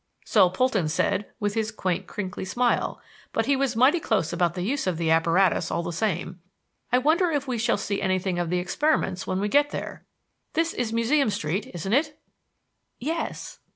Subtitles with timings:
[0.25, 2.99] "So Polton said, with his quaint, crinkly smile.
[3.33, 6.39] But he was mighty close about the use of the apparatus all the same.
[6.91, 10.03] I wonder if we shall see anything of the experiments, when we get there.
[10.53, 12.17] This is Museum Street, isn't it?"
[12.97, 13.59] "Yes."